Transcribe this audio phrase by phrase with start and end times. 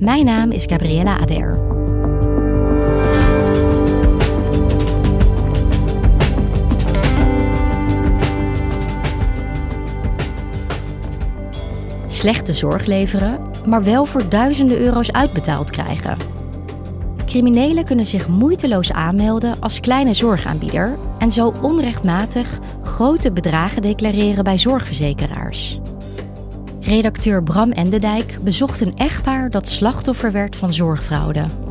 [0.00, 1.58] Mijn naam is Gabriella Ader.
[12.08, 16.16] Slechte zorg leveren, maar wel voor duizenden euro's uitbetaald krijgen.
[17.26, 24.58] Criminelen kunnen zich moeiteloos aanmelden als kleine zorgaanbieder en zo onrechtmatig grote bedragen declareren bij
[24.58, 25.80] zorgverzekeraars.
[26.90, 31.69] Redacteur Bram Endendijk bezocht een echtpaar dat slachtoffer werd van zorgfraude.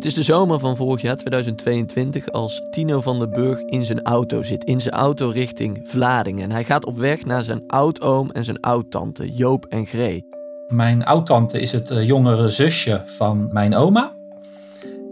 [0.00, 4.02] Het is de zomer van vorig jaar 2022 als Tino van den Burg in zijn
[4.02, 4.64] auto zit.
[4.64, 6.42] In zijn auto richting Vlaardingen.
[6.42, 10.26] En hij gaat op weg naar zijn oudoom en zijn oudtante Joop en Gree.
[10.68, 14.16] Mijn oudtante is het eh, jongere zusje van mijn oma.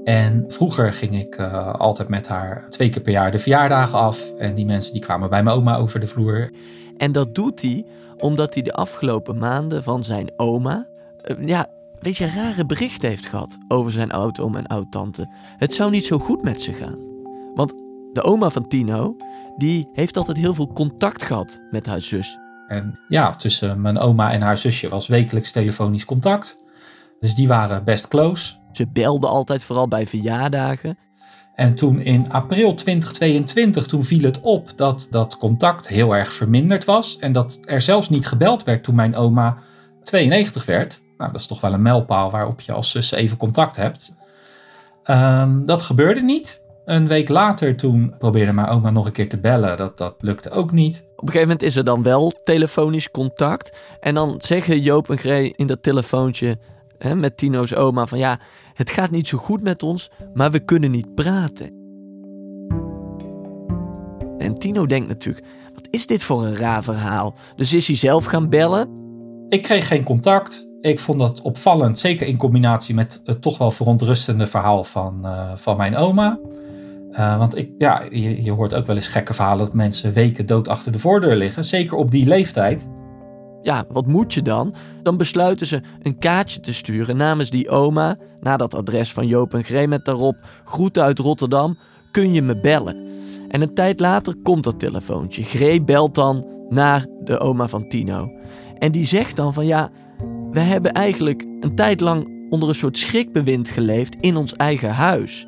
[0.05, 4.33] En vroeger ging ik uh, altijd met haar twee keer per jaar de verjaardagen af.
[4.39, 6.51] En die mensen die kwamen bij mijn oma over de vloer.
[6.97, 7.85] En dat doet hij
[8.19, 10.87] omdat hij de afgelopen maanden van zijn oma...
[11.25, 11.67] Uh, ja,
[12.01, 15.29] weet je, rare berichten heeft gehad over zijn oudoom en oudtante.
[15.57, 16.99] Het zou niet zo goed met ze gaan.
[17.55, 17.75] Want
[18.13, 19.17] de oma van Tino,
[19.57, 22.39] die heeft altijd heel veel contact gehad met haar zus.
[22.69, 26.65] En ja, tussen mijn oma en haar zusje was wekelijks telefonisch contact.
[27.21, 28.55] Dus die waren best close.
[28.73, 30.99] Ze belden altijd vooral bij verjaardagen.
[31.55, 36.85] En toen in april 2022, toen viel het op dat dat contact heel erg verminderd
[36.85, 37.19] was.
[37.19, 39.59] En dat er zelfs niet gebeld werd toen mijn oma
[40.03, 41.01] 92 werd.
[41.19, 44.15] Nou, dat is toch wel een mijlpaal waarop je als zus even contact hebt.
[45.05, 46.63] Um, dat gebeurde niet.
[46.85, 49.77] Een week later toen probeerde mijn oma nog een keer te bellen.
[49.77, 50.97] Dat, dat lukte ook niet.
[50.97, 53.77] Op een gegeven moment is er dan wel telefonisch contact.
[54.01, 56.59] En dan zeggen Joop en Gree in dat telefoontje
[56.99, 58.39] hè, met Tino's oma van ja,
[58.75, 61.77] het gaat niet zo goed met ons, maar we kunnen niet praten.
[64.39, 67.35] En Tino denkt natuurlijk, wat is dit voor een raar verhaal?
[67.57, 68.89] Dus is hij zelf gaan bellen.
[69.49, 70.68] Ik kreeg geen contact.
[70.81, 75.53] Ik vond dat opvallend, zeker in combinatie met het toch wel verontrustende verhaal van, uh,
[75.57, 76.39] van mijn oma.
[77.11, 80.47] Uh, want ik, ja, je, je, hoort ook wel eens gekke verhalen dat mensen weken
[80.47, 81.65] dood achter de voordeur liggen.
[81.65, 82.89] Zeker op die leeftijd.
[83.63, 84.75] Ja, wat moet je dan?
[85.03, 88.17] Dan besluiten ze een kaartje te sturen namens die oma.
[88.41, 90.37] Naar dat adres van Joop en Gree met daarop.
[90.65, 91.79] Groeten uit Rotterdam,
[92.11, 93.07] kun je me bellen?
[93.49, 95.43] En een tijd later komt dat telefoontje.
[95.43, 98.31] Gree belt dan naar de oma van Tino.
[98.79, 99.91] En die zegt dan van ja,
[100.51, 105.47] we hebben eigenlijk een tijd lang onder een soort schrikbewind geleefd in ons eigen huis.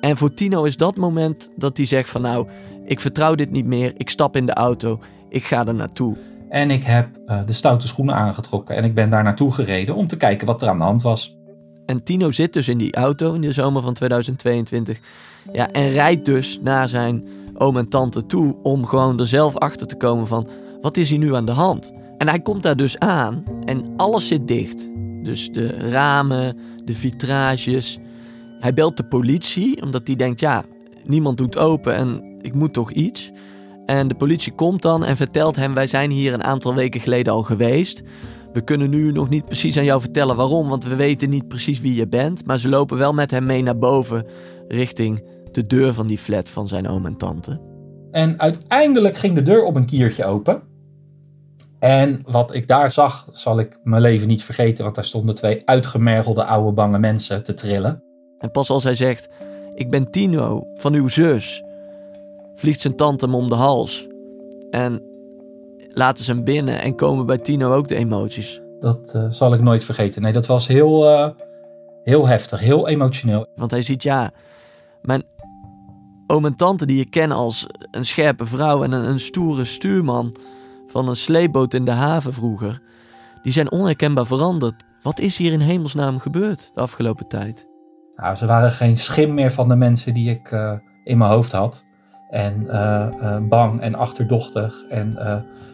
[0.00, 2.48] En voor Tino is dat moment dat hij zegt van nou,
[2.84, 6.16] ik vertrouw dit niet meer, ik stap in de auto, ik ga er naartoe.
[6.48, 10.06] En ik heb uh, de stoute schoenen aangetrokken en ik ben daar naartoe gereden om
[10.06, 11.36] te kijken wat er aan de hand was.
[11.86, 15.00] En Tino zit dus in die auto in de zomer van 2022
[15.52, 19.86] ja, en rijdt dus naar zijn oom en tante toe om gewoon er zelf achter
[19.86, 20.48] te komen van
[20.80, 21.92] wat is hier nu aan de hand?
[22.18, 24.90] En hij komt daar dus aan en alles zit dicht.
[25.22, 27.98] Dus de ramen, de vitrages.
[28.58, 30.64] Hij belt de politie omdat hij denkt, ja,
[31.04, 33.30] niemand doet open en ik moet toch iets.
[33.86, 37.32] En de politie komt dan en vertelt hem, wij zijn hier een aantal weken geleden
[37.32, 38.02] al geweest.
[38.52, 41.80] We kunnen nu nog niet precies aan jou vertellen waarom, want we weten niet precies
[41.80, 42.46] wie je bent.
[42.46, 44.26] Maar ze lopen wel met hem mee naar boven
[44.68, 47.60] richting de deur van die flat van zijn oom en tante.
[48.10, 50.62] En uiteindelijk ging de deur op een kiertje open.
[51.84, 55.62] En wat ik daar zag, zal ik mijn leven niet vergeten, want daar stonden twee
[55.64, 58.02] uitgemergelde oude bange mensen te trillen.
[58.38, 59.28] En pas als hij zegt:
[59.74, 61.64] Ik ben Tino van uw zus,
[62.54, 64.08] vliegt zijn tante hem om de hals.
[64.70, 65.02] En
[65.88, 68.60] laten ze hem binnen en komen bij Tino ook de emoties.
[68.78, 70.22] Dat uh, zal ik nooit vergeten.
[70.22, 71.28] Nee, dat was heel, uh,
[72.04, 73.46] Heel heftig, heel emotioneel.
[73.54, 74.30] Want hij ziet, ja,
[75.02, 75.22] mijn
[76.26, 80.36] oom en tante die je ken als een scherpe vrouw en een, een stoere stuurman
[80.86, 82.80] van een sleepboot in de haven vroeger,
[83.42, 84.84] die zijn onherkenbaar veranderd.
[85.02, 87.66] Wat is hier in hemelsnaam gebeurd de afgelopen tijd?
[88.16, 90.72] Nou, ze waren geen schim meer van de mensen die ik uh,
[91.04, 91.84] in mijn hoofd had.
[92.30, 94.84] En uh, uh, bang en achterdochtig.
[94.88, 95.16] En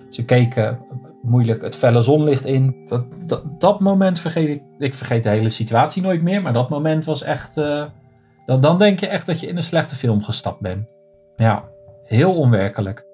[0.08, 0.78] ze keken
[1.22, 2.86] moeilijk het felle zonlicht in.
[2.88, 4.62] Dat, dat, dat, moment vergeet ik.
[4.78, 6.42] Ik vergeet de hele situatie nooit meer.
[6.42, 7.54] Maar dat moment was echt.
[8.46, 10.86] dan, dan denk je echt dat je in een slechte film gestapt bent.
[11.36, 11.64] Ja,
[12.04, 13.09] heel onwerkelijk.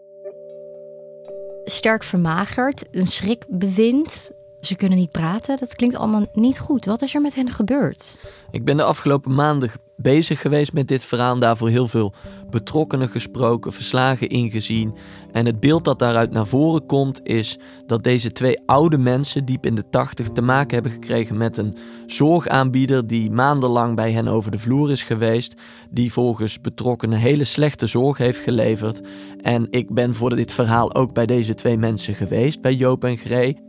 [1.68, 4.30] Sterk vermagerd, een schrikbewind,
[4.60, 5.56] ze kunnen niet praten.
[5.58, 6.84] Dat klinkt allemaal niet goed.
[6.84, 8.18] Wat is er met hen gebeurd?
[8.50, 11.38] Ik ben de afgelopen maanden bezig geweest met dit verhaal.
[11.38, 12.12] Daarvoor heel veel
[12.50, 14.94] betrokkenen gesproken, verslagen ingezien.
[15.32, 19.66] En het beeld dat daaruit naar voren komt is dat deze twee oude mensen, diep
[19.66, 21.76] in de tachtig, te maken hebben gekregen met een
[22.06, 25.54] zorgaanbieder die maandenlang bij hen over de vloer is geweest.
[25.90, 29.00] Die volgens betrokkenen hele slechte zorg heeft geleverd.
[29.40, 33.16] En ik ben voor dit verhaal ook bij deze twee mensen geweest, bij Joop en
[33.16, 33.64] Gree.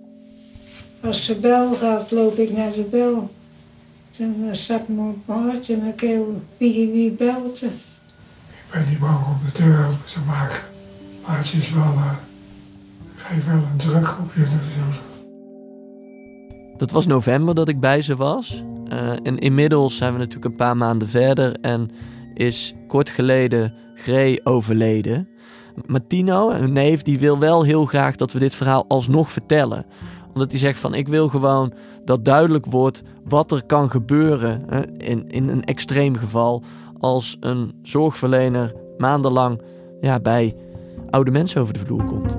[1.02, 3.30] Als de bel gaat, loop ik naar de bel.
[4.18, 7.62] Dan zak me op mijn hart en keel wie wie belt.
[7.62, 7.70] Ik
[8.72, 10.60] ben niet bang om de deur open te maken.
[11.26, 12.12] Maar het is wel, uh,
[13.16, 15.02] geef wel een druk op je natuurlijk.
[16.78, 18.64] Dat was november dat ik bij ze was.
[18.94, 21.90] Uh, en inmiddels zijn we natuurlijk een paar maanden verder en
[22.34, 25.28] is kort geleden Grey overleden.
[25.86, 29.86] Martino, hun neef, die wil wel heel graag dat we dit verhaal alsnog vertellen
[30.38, 31.74] omdat hij zegt van ik wil gewoon
[32.06, 36.64] dat duidelijk wordt wat er kan gebeuren hè, in, in een extreem geval
[37.00, 39.62] als een zorgverlener maandenlang
[40.02, 40.56] ja, bij
[41.10, 42.38] oude mensen over de vloer komt.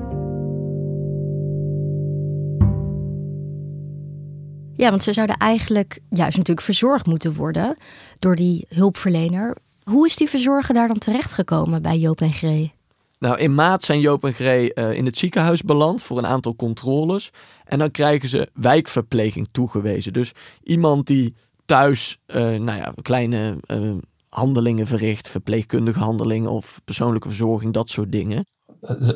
[4.75, 7.77] Ja, want ze zouden eigenlijk juist natuurlijk verzorgd moeten worden
[8.19, 9.57] door die hulpverlener.
[9.83, 12.77] Hoe is die verzorger daar dan terechtgekomen bij Joop en Gree?
[13.19, 16.57] Nou, in maart zijn Joop en Gree uh, in het ziekenhuis beland voor een aantal
[16.57, 17.31] controles.
[17.65, 20.13] En dan krijgen ze wijkverpleging toegewezen.
[20.13, 20.33] Dus
[20.63, 21.35] iemand die
[21.67, 23.91] thuis uh, nou ja, kleine uh,
[24.29, 28.45] handelingen verricht, verpleegkundige handelingen of persoonlijke verzorging, dat soort dingen.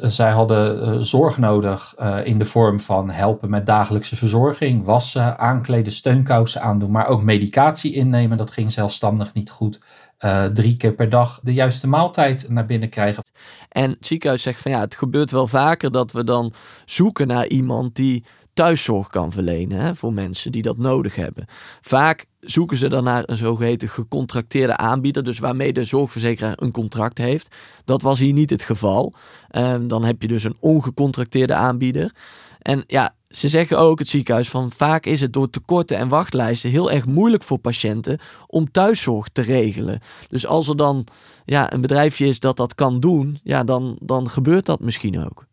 [0.02, 1.94] Zij hadden zorg nodig
[2.24, 7.92] in de vorm van helpen met dagelijkse verzorging, wassen, aankleden, steunkousen aandoen, maar ook medicatie
[7.92, 8.36] innemen.
[8.36, 9.80] Dat ging zelfstandig niet goed.
[10.24, 13.24] Uh, drie keer per dag de juiste maaltijd naar binnen krijgen.
[13.68, 16.52] En het ziekenhuis zegt van ja, het gebeurt wel vaker dat we dan
[16.84, 18.24] zoeken naar iemand die
[18.54, 21.44] thuiszorg kan verlenen hè, voor mensen die dat nodig hebben.
[21.80, 27.18] Vaak zoeken ze dan naar een zogeheten gecontracteerde aanbieder, dus waarmee de zorgverzekeraar een contract
[27.18, 27.56] heeft.
[27.84, 29.12] Dat was hier niet het geval.
[29.56, 32.14] Um, dan heb je dus een ongecontracteerde aanbieder.
[32.58, 36.70] En ja, ze zeggen ook, het ziekenhuis, van vaak is het door tekorten en wachtlijsten
[36.70, 40.00] heel erg moeilijk voor patiënten om thuiszorg te regelen.
[40.28, 41.06] Dus als er dan
[41.44, 45.46] ja, een bedrijfje is dat dat kan doen, ja, dan, dan gebeurt dat misschien ook.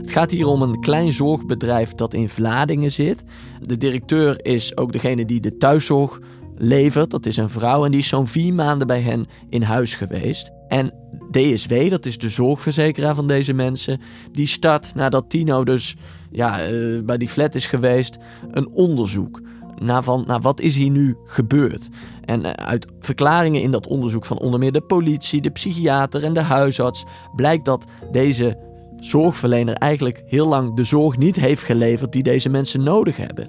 [0.00, 3.24] Het gaat hier om een klein zorgbedrijf dat in Vladingen zit.
[3.60, 6.20] De directeur is ook degene die de thuiszorg
[6.56, 7.10] levert.
[7.10, 10.55] Dat is een vrouw en die is zo'n vier maanden bij hen in huis geweest.
[10.68, 10.92] En
[11.30, 14.00] DSW, dat is de zorgverzekeraar van deze mensen,
[14.32, 15.96] die start nadat Tino dus
[16.30, 18.16] ja, uh, bij die flat is geweest,
[18.50, 19.40] een onderzoek.
[19.82, 21.88] Naar, van, naar wat is hier nu gebeurd?
[22.24, 26.34] En uh, uit verklaringen in dat onderzoek van onder meer de politie, de psychiater en
[26.34, 27.04] de huisarts
[27.34, 28.58] blijkt dat deze
[28.96, 33.48] zorgverlener eigenlijk heel lang de zorg niet heeft geleverd die deze mensen nodig hebben.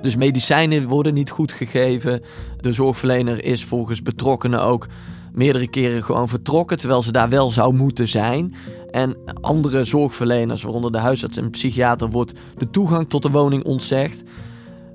[0.00, 2.20] Dus medicijnen worden niet goed gegeven.
[2.60, 4.86] De zorgverlener is volgens betrokkenen ook
[5.32, 8.54] meerdere keren gewoon vertrokken, terwijl ze daar wel zou moeten zijn.
[8.90, 14.22] En andere zorgverleners, waaronder de huisarts en psychiater, wordt de toegang tot de woning ontzegd.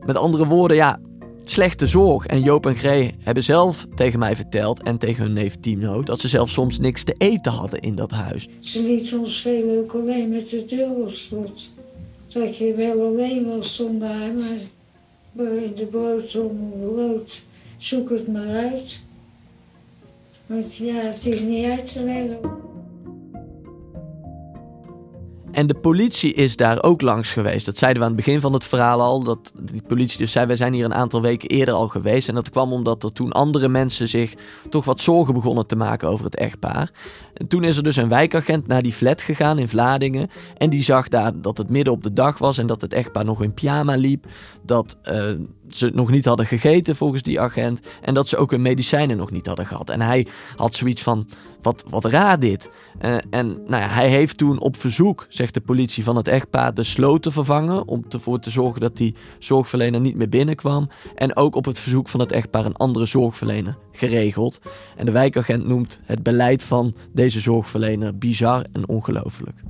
[0.06, 1.00] Met andere woorden, ja,
[1.46, 2.26] slechte zorg.
[2.26, 6.20] En Joop en Gree hebben zelf tegen mij verteld en tegen hun neef Tino dat
[6.20, 8.48] ze zelf soms niks te eten hadden in dat huis.
[8.60, 10.90] Ze liet ons veel ook alleen met de deur
[11.32, 11.52] op.
[12.28, 14.10] Dat je wel alleen was zonder
[15.38, 17.42] maar in de brood om brood,
[17.78, 19.00] zoek het maar uit.
[20.48, 22.66] Want ja, het is niet uit te leggen.
[25.52, 27.66] En de politie is daar ook langs geweest.
[27.66, 29.24] Dat zeiden we aan het begin van het verhaal al.
[29.24, 32.30] Dat die politie dus zei, wij zijn hier een aantal weken eerder al geweest.
[32.30, 34.34] En dat kwam omdat er toen andere mensen zich
[34.70, 36.92] toch wat zorgen begonnen te maken over het echtpaar.
[37.34, 40.30] En toen is er dus een wijkagent naar die flat gegaan in Vladingen.
[40.58, 43.26] En die zag daar dat het midden op de dag was en dat het echtpaar
[43.26, 44.26] nog in pyjama liep.
[44.64, 45.24] Dat uh,
[45.70, 47.80] ze nog niet hadden gegeten volgens die agent.
[48.02, 49.90] En dat ze ook hun medicijnen nog niet hadden gehad.
[49.90, 51.28] En hij had zoiets van,
[51.62, 52.70] wat, wat raar dit.
[53.02, 56.74] Uh, en nou ja, hij heeft toen op verzoek, zegt de politie van het echtpaar,
[56.74, 57.88] de sloten vervangen.
[57.88, 60.90] Om ervoor te zorgen dat die zorgverlener niet meer binnenkwam.
[61.16, 64.60] En ook op het verzoek van het echtpaar een andere zorgverlener geregeld.
[64.96, 69.64] En de wijkagent noemt het beleid van deze zorgverlener bizar en ongelooflijk.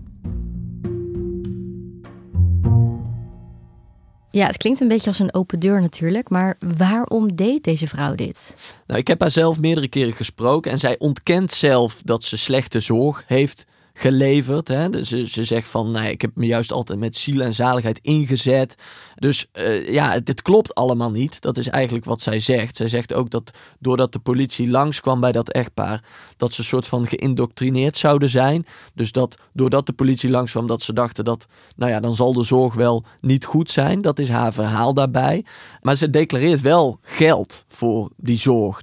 [4.31, 8.15] Ja, het klinkt een beetje als een open deur natuurlijk, maar waarom deed deze vrouw
[8.15, 8.55] dit?
[8.87, 12.79] Nou, ik heb haar zelf meerdere keren gesproken en zij ontkent zelf dat ze slechte
[12.79, 13.65] zorg heeft
[13.97, 14.67] geleverd.
[14.67, 14.89] Hè?
[14.89, 17.99] Dus ze, ze zegt van, nou, ik heb me juist altijd met ziel en zaligheid
[18.01, 18.75] ingezet.
[19.15, 21.41] Dus uh, ja, dit klopt allemaal niet.
[21.41, 22.75] Dat is eigenlijk wat zij zegt.
[22.75, 26.03] Zij zegt ook dat doordat de politie langskwam bij dat echtpaar,
[26.37, 28.65] dat ze soort van geïndoctrineerd zouden zijn.
[28.93, 32.43] Dus dat doordat de politie langskwam, dat ze dachten dat, nou ja, dan zal de
[32.43, 34.01] zorg wel niet goed zijn.
[34.01, 35.45] Dat is haar verhaal daarbij.
[35.81, 38.81] Maar ze declareert wel geld voor die zorg.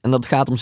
[0.00, 0.56] En dat gaat om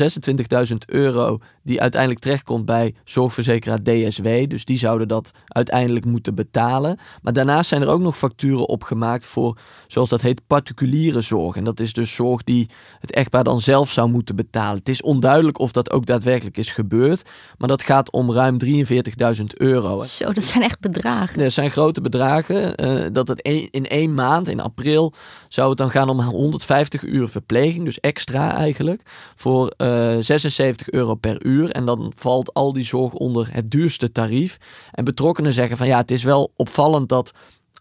[0.71, 4.29] 26.000 euro die uiteindelijk terechtkomt bij zorgverzekeraar DSW.
[4.49, 6.99] Dus die zouden dat uiteindelijk moeten betalen.
[7.23, 11.57] Maar daarnaast zijn er ook nog facturen opgemaakt voor, zoals dat heet, particuliere zorg.
[11.57, 12.69] En dat is dus zorg die
[13.01, 14.79] het echtpaar dan zelf zou moeten betalen.
[14.79, 17.23] Het is onduidelijk of dat ook daadwerkelijk is gebeurd.
[17.59, 20.05] Maar dat gaat om ruim 43.000 euro.
[20.05, 21.39] Zo, dat zijn echt bedragen.
[21.39, 22.85] Dat zijn grote bedragen.
[22.85, 25.13] Uh, dat het in één maand, in april,
[25.49, 27.85] zou het dan gaan om 150 uur verpleging.
[27.85, 29.03] Dus extra eigenlijk.
[29.35, 31.56] Voor uh, eh, 76 euro per uur.
[31.65, 34.57] En dan valt al die zorg onder het duurste tarief.
[34.91, 37.33] En betrokkenen zeggen van ja, het is wel opvallend dat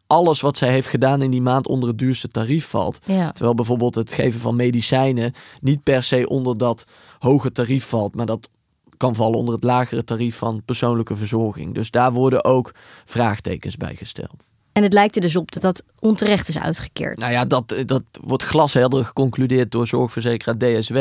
[0.07, 2.99] alles wat zij heeft gedaan in die maand onder het duurste tarief valt.
[3.05, 6.85] Terwijl bijvoorbeeld het geven van medicijnen niet per se onder dat
[7.19, 8.49] hoge tarief valt, maar dat
[8.97, 11.73] kan vallen onder het lagere tarief van persoonlijke verzorging.
[11.73, 12.71] Dus daar worden ook
[13.05, 14.45] vraagtekens bij gesteld.
[14.75, 17.17] En het lijkt er dus op dat dat onterecht is uitgekeerd.
[17.17, 20.97] Nou ja, dat, dat wordt glashelder geconcludeerd door zorgverzekeraar DSW.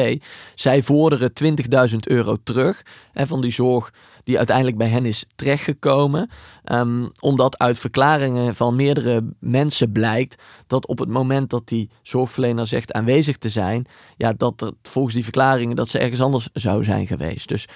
[0.55, 1.33] Zij vorderen
[1.91, 3.93] 20.000 euro terug hè, van die zorg
[4.25, 6.31] die uiteindelijk bij hen is terechtgekomen.
[6.73, 12.67] Um, omdat uit verklaringen van meerdere mensen blijkt dat op het moment dat die zorgverlener
[12.67, 16.85] zegt aanwezig te zijn, ja, dat er volgens die verklaringen dat ze ergens anders zou
[16.85, 17.49] zijn geweest.
[17.49, 17.69] Dus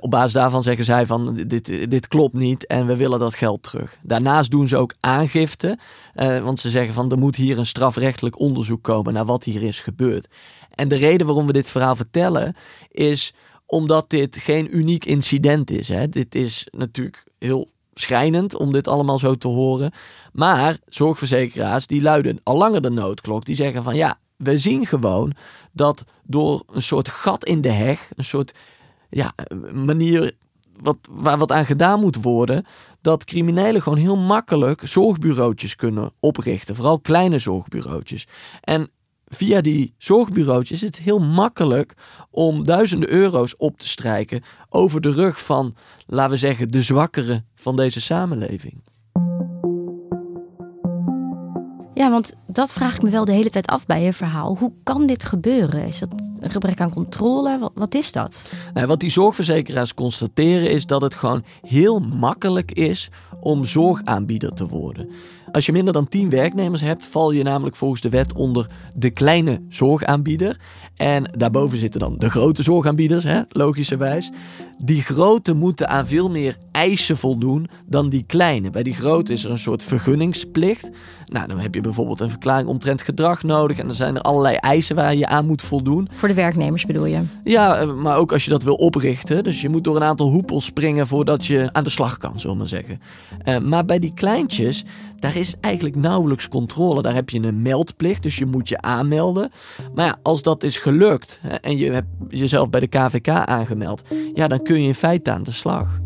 [0.00, 3.62] op basis daarvan zeggen zij van dit, dit klopt niet en we willen dat geld
[3.62, 3.98] terug.
[4.02, 5.78] Daarnaast doen ze ook aangifte,
[6.14, 9.62] uh, want ze zeggen van er moet hier een strafrechtelijk onderzoek komen naar wat hier
[9.62, 10.28] is gebeurd.
[10.74, 12.56] En de reden waarom we dit verhaal vertellen
[12.90, 13.34] is
[13.66, 15.88] omdat dit geen uniek incident is.
[15.88, 16.08] Hè.
[16.08, 19.92] Dit is natuurlijk heel schrijnend om dit allemaal zo te horen.
[20.32, 23.44] Maar zorgverzekeraars die luiden al langer de noodklok.
[23.44, 25.32] Die zeggen van ja, we zien gewoon
[25.72, 28.54] dat door een soort gat in de heg, een soort
[29.10, 29.34] ja,
[29.72, 30.36] manier
[30.76, 32.64] wat, waar wat aan gedaan moet worden,
[33.00, 36.74] dat criminelen gewoon heel makkelijk zorgbureautjes kunnen oprichten.
[36.74, 38.26] Vooral kleine zorgbureautjes.
[38.60, 38.90] En
[39.28, 41.94] via die zorgbureautjes is het heel makkelijk
[42.30, 45.74] om duizenden euro's op te strijken over de rug van,
[46.06, 48.82] laten we zeggen, de zwakkeren van deze samenleving.
[51.94, 54.56] Ja, want dat vraag ik me wel de hele tijd af bij je verhaal.
[54.56, 55.86] Hoe kan dit gebeuren?
[55.86, 56.08] Is dat
[56.40, 57.70] een gebrek aan controle?
[57.74, 58.52] Wat, is dat?
[58.74, 64.66] Nou, wat die zorgverzekeraars constateren is dat het gewoon heel makkelijk is om zorgaanbieder te
[64.66, 65.10] worden.
[65.56, 69.10] Als je minder dan 10 werknemers hebt, val je namelijk volgens de wet onder de
[69.10, 70.60] kleine zorgaanbieder.
[70.96, 74.30] En daarboven zitten dan de grote zorgaanbieders, hè, logischerwijs.
[74.78, 78.70] Die grote moeten aan veel meer eisen voldoen dan die kleine.
[78.70, 80.90] Bij die grote is er een soort vergunningsplicht.
[81.26, 83.78] Nou, dan heb je bijvoorbeeld een verklaring omtrent gedrag nodig.
[83.78, 86.08] En dan zijn er allerlei eisen waar je aan moet voldoen.
[86.12, 87.22] Voor de werknemers bedoel je?
[87.44, 89.44] Ja, eh, maar ook als je dat wil oprichten.
[89.44, 92.52] Dus je moet door een aantal hoepels springen voordat je aan de slag kan, zullen
[92.52, 93.00] we maar zeggen.
[93.44, 94.84] Uh, maar bij die kleintjes,
[95.18, 97.02] daar is eigenlijk nauwelijks controle.
[97.02, 99.50] Daar heb je een meldplicht, dus je moet je aanmelden.
[99.94, 104.02] Maar ja, als dat is gelukt hè, en je hebt jezelf bij de KVK aangemeld,
[104.34, 106.00] ja, dan kun je in feite aan de slag.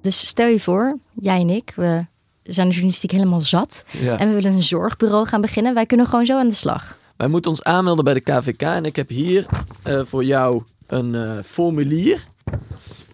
[0.00, 2.06] Dus stel je voor, jij en ik, we
[2.42, 3.84] zijn de journalistiek helemaal zat.
[4.18, 5.74] En we willen een zorgbureau gaan beginnen.
[5.74, 6.98] Wij kunnen gewoon zo aan de slag.
[7.16, 8.62] Wij moeten ons aanmelden bij de KVK.
[8.62, 9.46] En ik heb hier
[9.86, 12.26] uh, voor jou een uh, formulier.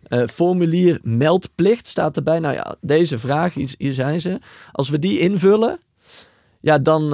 [0.09, 2.39] Uh, formulier meldplicht staat erbij.
[2.39, 4.39] Nou ja, deze vraag, hier zijn ze.
[4.73, 5.79] Als we die invullen,
[6.61, 7.11] ja, dan,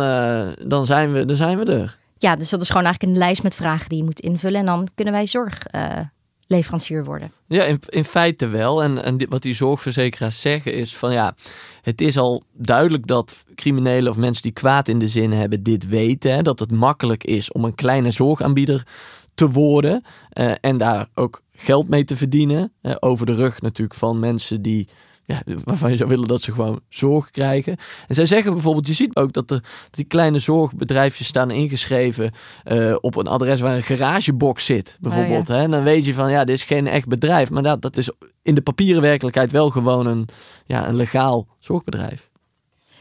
[0.67, 1.99] dan, zijn we, dan zijn we er.
[2.19, 4.61] Ja, dus dat is gewoon eigenlijk een lijst met vragen die je moet invullen.
[4.61, 7.33] En dan kunnen wij zorgleverancier worden.
[7.47, 8.83] Ja, in, in feite wel.
[8.83, 11.35] En, en wat die zorgverzekeraars zeggen is van ja,
[11.83, 15.89] het is al duidelijk dat criminelen of mensen die kwaad in de zin hebben dit
[15.89, 16.33] weten.
[16.33, 18.87] Hè, dat het makkelijk is om een kleine zorgaanbieder
[19.35, 22.73] te worden uh, en daar ook geld mee te verdienen.
[23.01, 24.89] Over de rug natuurlijk van mensen die
[25.25, 27.77] ja, waarvan je zou willen dat ze gewoon zorg krijgen.
[28.07, 32.31] En zij zeggen bijvoorbeeld, je ziet ook dat er die kleine zorgbedrijfjes staan ingeschreven
[32.65, 35.51] uh, op een adres waar een garagebox zit, bijvoorbeeld.
[35.51, 35.63] Oh, hè?
[35.63, 38.11] En dan weet je van, ja, dit is geen echt bedrijf, maar dat, dat is
[38.43, 40.29] in de papieren werkelijkheid wel gewoon een,
[40.67, 42.31] ja, een legaal zorgbedrijf.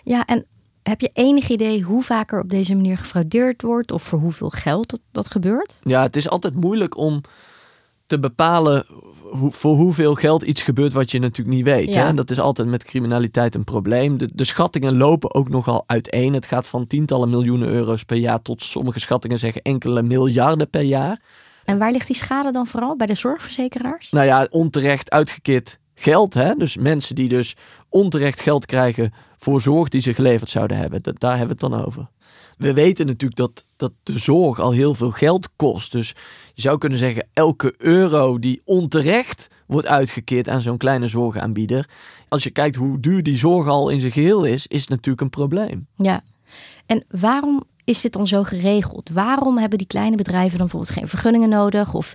[0.03, 0.45] Ja, en
[0.83, 4.89] heb je enig idee hoe vaker op deze manier gefraudeerd wordt of voor hoeveel geld
[4.89, 5.79] dat, dat gebeurt?
[5.81, 7.21] Ja, het is altijd moeilijk om
[8.09, 8.85] te bepalen
[9.31, 11.93] voor hoeveel geld iets gebeurt wat je natuurlijk niet weet.
[11.93, 12.13] Hè?
[12.13, 14.17] Dat is altijd met criminaliteit een probleem.
[14.17, 16.33] De, de, schattingen lopen ook nogal uiteen.
[16.33, 20.81] Het gaat van tientallen miljoenen euro's per jaar tot sommige schattingen zeggen enkele miljarden per
[20.81, 21.21] jaar.
[21.65, 22.95] En waar ligt die schade dan vooral?
[22.95, 24.11] Bij de zorgverzekeraars?
[24.11, 26.33] Nou ja, onterecht uitgekeerd geld.
[26.33, 26.55] Hè?
[26.55, 27.55] Dus mensen die dus
[27.89, 31.01] onterecht geld krijgen voor zorg die ze geleverd zouden hebben.
[31.01, 32.07] Dat, daar hebben we het dan over.
[32.59, 35.91] We weten natuurlijk dat, dat de zorg al heel veel geld kost.
[35.91, 36.15] Dus
[36.53, 41.89] je zou kunnen zeggen, elke euro die onterecht wordt uitgekeerd aan zo'n kleine zorgaanbieder.
[42.27, 45.21] Als je kijkt hoe duur die zorg al in zijn geheel is, is het natuurlijk
[45.21, 45.87] een probleem.
[45.95, 46.23] Ja,
[46.85, 49.09] en waarom is dit dan zo geregeld?
[49.13, 51.93] Waarom hebben die kleine bedrijven dan bijvoorbeeld geen vergunningen nodig?
[51.93, 52.13] Of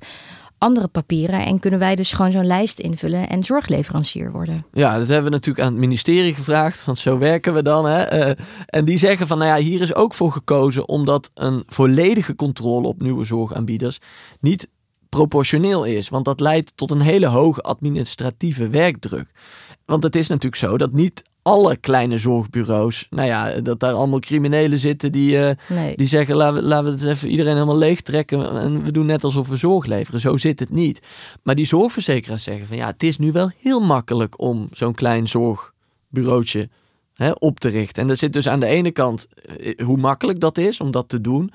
[0.65, 4.67] andere papieren en kunnen wij dus gewoon zo'n lijst invullen en zorgleverancier worden.
[4.73, 7.87] Ja, dat hebben we natuurlijk aan het ministerie gevraagd, want zo werken we dan.
[7.87, 8.03] Hè?
[8.03, 12.37] Eh, en die zeggen van, nou ja, hier is ook voor gekozen omdat een volledige
[12.37, 13.99] controle op nieuwe zorgaanbieders
[14.41, 14.69] niet
[15.09, 19.31] proportioneel is, want dat leidt tot een hele hoge administratieve werkdruk.
[19.85, 24.19] Want het is natuurlijk zo dat niet alle kleine zorgbureaus, nou ja, dat daar allemaal
[24.19, 25.51] criminelen zitten die, uh,
[25.95, 29.07] die zeggen: laten we, laten we het even iedereen helemaal leeg trekken en we doen
[29.07, 30.21] net alsof we zorg leveren.
[30.21, 31.07] Zo zit het niet.
[31.43, 35.29] Maar die zorgverzekeraars zeggen: van ja, het is nu wel heel makkelijk om zo'n klein
[35.29, 36.69] zorgbureautje
[37.15, 38.03] hè, op te richten.
[38.03, 39.27] En er zit dus aan de ene kant
[39.59, 41.53] eh, hoe makkelijk dat is om dat te doen.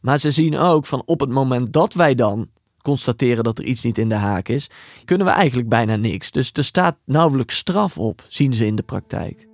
[0.00, 2.48] Maar ze zien ook van op het moment dat wij dan
[2.82, 4.70] constateren dat er iets niet in de haak is,
[5.04, 6.30] kunnen we eigenlijk bijna niks.
[6.30, 9.50] Dus er staat nauwelijks straf op, zien ze in de praktijk.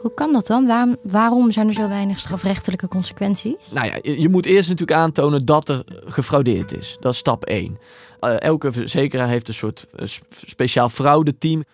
[0.00, 0.66] Hoe kan dat dan?
[0.66, 3.70] Waarom, waarom zijn er zo weinig strafrechtelijke consequenties?
[3.72, 6.96] Nou ja, je moet eerst natuurlijk aantonen dat er gefraudeerd is.
[7.00, 7.78] Dat is stap 1.
[8.20, 11.64] Uh, elke verzekeraar heeft een soort uh, speciaal fraudeteam.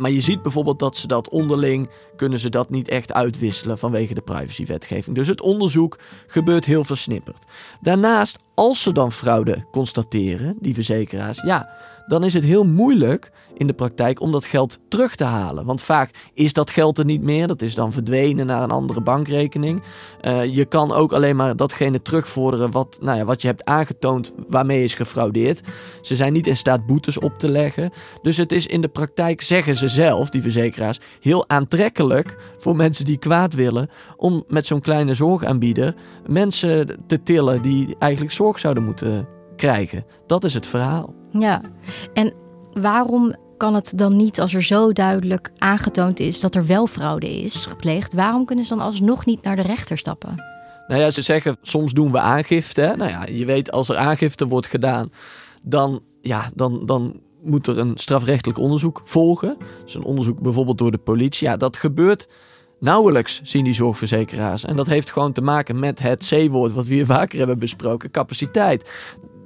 [0.00, 4.14] Maar je ziet bijvoorbeeld dat ze dat onderling kunnen ze dat niet echt uitwisselen vanwege
[4.14, 5.16] de privacywetgeving.
[5.16, 7.44] Dus het onderzoek gebeurt heel versnipperd.
[7.80, 11.68] Daarnaast, als ze dan fraude constateren, die verzekeraars, ja,
[12.10, 15.64] dan is het heel moeilijk in de praktijk om dat geld terug te halen.
[15.64, 17.46] Want vaak is dat geld er niet meer.
[17.46, 19.82] Dat is dan verdwenen naar een andere bankrekening.
[20.22, 24.32] Uh, je kan ook alleen maar datgene terugvorderen wat, nou ja, wat je hebt aangetoond
[24.48, 25.60] waarmee is gefraudeerd.
[26.00, 27.90] Ze zijn niet in staat boetes op te leggen.
[28.22, 33.04] Dus het is in de praktijk, zeggen ze zelf, die verzekeraars, heel aantrekkelijk voor mensen
[33.04, 35.94] die kwaad willen om met zo'n kleine zorgaanbieder
[36.26, 40.04] mensen te tillen die eigenlijk zorg zouden moeten krijgen.
[40.26, 41.19] Dat is het verhaal.
[41.32, 41.60] Ja,
[42.14, 42.32] en
[42.72, 47.42] waarom kan het dan niet, als er zo duidelijk aangetoond is dat er wel fraude
[47.42, 50.34] is gepleegd, waarom kunnen ze dan alsnog niet naar de rechter stappen?
[50.86, 52.80] Nou ja, ze zeggen soms doen we aangifte.
[52.80, 52.96] Hè?
[52.96, 55.12] Nou ja, je weet als er aangifte wordt gedaan,
[55.62, 59.56] dan, ja, dan, dan moet er een strafrechtelijk onderzoek volgen.
[59.84, 61.48] Dus een onderzoek bijvoorbeeld door de politie.
[61.48, 62.28] Ja, dat gebeurt
[62.80, 64.64] nauwelijks, zien die zorgverzekeraars.
[64.64, 68.10] En dat heeft gewoon te maken met het C-woord wat we hier vaker hebben besproken,
[68.10, 68.90] capaciteit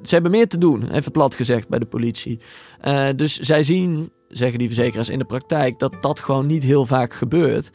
[0.09, 2.41] ze hebben meer te doen, even plat gezegd, bij de politie.
[2.85, 6.87] Uh, dus zij zien, zeggen die verzekeraars in de praktijk, dat dat gewoon niet heel
[6.87, 7.71] vaak gebeurt.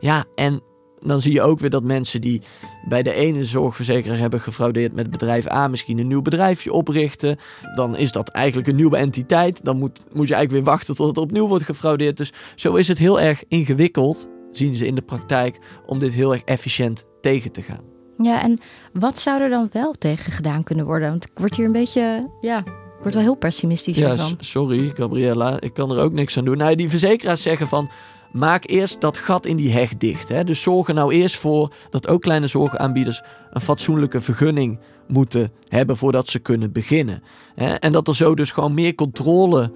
[0.00, 0.62] Ja, en
[1.00, 2.42] dan zie je ook weer dat mensen die
[2.88, 7.36] bij de ene zorgverzekeraar hebben gefraudeerd met bedrijf A misschien een nieuw bedrijfje oprichten.
[7.74, 9.64] Dan is dat eigenlijk een nieuwe entiteit.
[9.64, 12.16] Dan moet, moet je eigenlijk weer wachten tot het opnieuw wordt gefraudeerd.
[12.16, 16.32] Dus zo is het heel erg ingewikkeld, zien ze in de praktijk, om dit heel
[16.32, 17.95] erg efficiënt tegen te gaan.
[18.18, 18.58] Ja, en
[18.92, 21.08] wat zou er dan wel tegen gedaan kunnen worden?
[21.08, 25.60] Want ik word hier een beetje, ja, ik word wel heel pessimistisch ja, sorry Gabriella,
[25.60, 26.56] ik kan er ook niks aan doen.
[26.56, 27.90] Nou, die verzekeraars zeggen van,
[28.32, 30.28] maak eerst dat gat in die heg dicht.
[30.28, 30.44] Hè?
[30.44, 35.96] Dus zorg er nou eerst voor dat ook kleine zorgaanbieders een fatsoenlijke vergunning moeten hebben
[35.96, 37.22] voordat ze kunnen beginnen.
[37.54, 37.72] Hè?
[37.74, 39.72] En dat er zo dus gewoon meer controle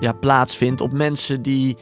[0.00, 1.76] ja, plaatsvindt op mensen die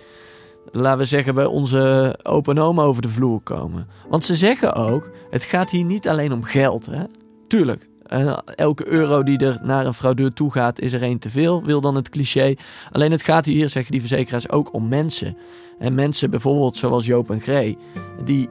[0.80, 3.86] laten we zeggen, bij onze open oma over de vloer komen.
[4.08, 6.86] Want ze zeggen ook, het gaat hier niet alleen om geld.
[6.86, 7.02] Hè?
[7.48, 7.88] Tuurlijk,
[8.54, 11.80] elke euro die er naar een fraudeur toe gaat, is er één te veel, wil
[11.80, 12.54] dan het cliché.
[12.90, 15.36] Alleen het gaat hier, zeggen die verzekeraars, ook om mensen.
[15.78, 17.78] En mensen bijvoorbeeld zoals Joop en Gree,
[18.24, 18.48] die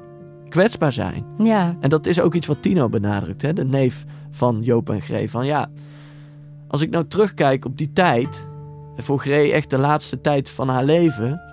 [0.49, 1.25] kwetsbaar zijn.
[1.37, 1.75] Ja.
[1.79, 3.53] En dat is ook iets wat Tino benadrukt, hè?
[3.53, 5.29] de neef van Joop en Gree.
[5.29, 5.69] Van ja,
[6.67, 8.47] als ik nou terugkijk op die tijd,
[8.97, 11.46] voor Gree echt de laatste tijd van haar leven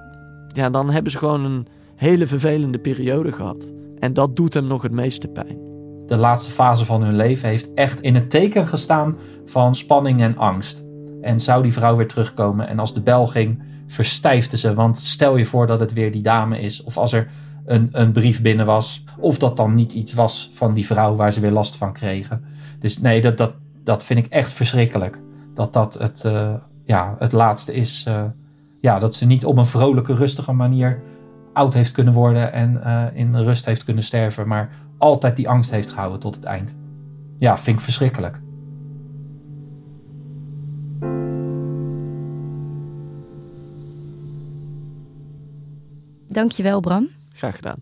[0.56, 3.72] ja, dan hebben ze gewoon een hele vervelende periode gehad.
[3.98, 5.58] En dat doet hem nog het meeste pijn.
[6.06, 10.36] De laatste fase van hun leven heeft echt in het teken gestaan van spanning en
[10.36, 10.84] angst.
[11.20, 14.74] En zou die vrouw weer terugkomen en als de bel ging, verstijfde ze.
[14.74, 16.82] Want stel je voor dat het weer die dame is.
[16.82, 17.30] Of als er
[17.64, 19.04] een, een brief binnen was.
[19.18, 22.44] Of dat dan niet iets was van die vrouw waar ze weer last van kregen.
[22.78, 25.20] Dus nee, dat, dat, dat vind ik echt verschrikkelijk.
[25.54, 28.04] Dat dat het, uh, ja, het laatste is.
[28.08, 28.22] Uh,
[28.84, 31.02] ja, dat ze niet op een vrolijke, rustige manier
[31.52, 34.48] oud heeft kunnen worden en uh, in rust heeft kunnen sterven.
[34.48, 36.74] Maar altijd die angst heeft gehouden tot het eind.
[37.38, 38.40] Ja, vind ik verschrikkelijk.
[46.28, 47.08] Dankjewel, Bram.
[47.34, 47.78] Graag gedaan.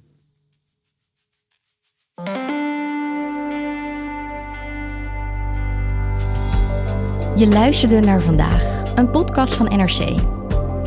[7.37, 10.41] Je luisterde naar vandaag, een podcast van NRC.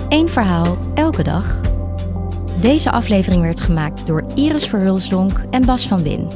[0.09, 1.61] Eén verhaal, elke dag.
[2.61, 6.29] Deze aflevering werd gemaakt door Iris Verhulsdonk en Bas van Win.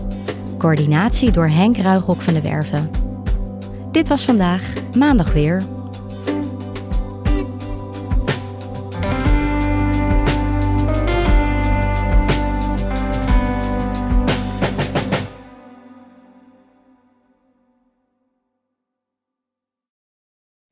[0.57, 2.89] Coördinatie door Henk Ruigrok van de Werven.
[3.91, 5.63] Dit was vandaag, maandag weer.